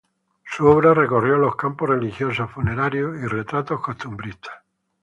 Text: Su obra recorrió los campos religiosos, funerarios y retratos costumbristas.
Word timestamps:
Su 0.43 0.65
obra 0.65 0.95
recorrió 0.95 1.37
los 1.37 1.55
campos 1.55 1.87
religiosos, 1.89 2.49
funerarios 2.49 3.19
y 3.21 3.27
retratos 3.27 3.81
costumbristas. 3.81 4.55